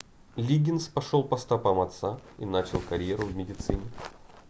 [0.35, 3.83] лиггинс пошел по стопам отца и начал карьеру в медицине